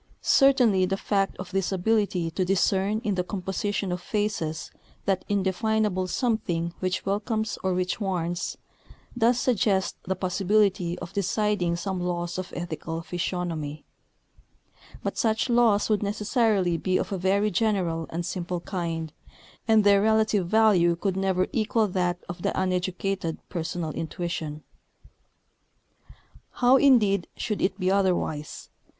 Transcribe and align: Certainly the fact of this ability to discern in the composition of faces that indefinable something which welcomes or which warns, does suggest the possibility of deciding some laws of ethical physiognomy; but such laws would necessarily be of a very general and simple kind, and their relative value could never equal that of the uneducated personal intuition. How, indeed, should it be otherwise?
Certainly 0.23 0.87
the 0.87 0.97
fact 0.97 1.37
of 1.37 1.51
this 1.51 1.71
ability 1.71 2.31
to 2.31 2.43
discern 2.43 3.01
in 3.03 3.13
the 3.13 3.23
composition 3.23 3.91
of 3.91 4.01
faces 4.01 4.71
that 5.05 5.23
indefinable 5.29 6.07
something 6.07 6.73
which 6.79 7.05
welcomes 7.05 7.59
or 7.61 7.75
which 7.75 8.01
warns, 8.01 8.57
does 9.15 9.39
suggest 9.39 9.97
the 10.05 10.15
possibility 10.15 10.97
of 10.97 11.13
deciding 11.13 11.75
some 11.75 11.99
laws 12.01 12.39
of 12.39 12.51
ethical 12.55 13.03
physiognomy; 13.03 13.85
but 15.03 15.19
such 15.19 15.51
laws 15.51 15.87
would 15.87 16.01
necessarily 16.01 16.77
be 16.77 16.97
of 16.97 17.11
a 17.11 17.17
very 17.19 17.51
general 17.51 18.07
and 18.09 18.25
simple 18.25 18.59
kind, 18.61 19.13
and 19.67 19.83
their 19.83 20.01
relative 20.01 20.47
value 20.47 20.95
could 20.95 21.15
never 21.15 21.45
equal 21.53 21.87
that 21.87 22.17
of 22.27 22.41
the 22.41 22.59
uneducated 22.59 23.37
personal 23.49 23.91
intuition. 23.91 24.63
How, 26.53 26.77
indeed, 26.77 27.27
should 27.37 27.61
it 27.61 27.79
be 27.79 27.91
otherwise? 27.91 28.71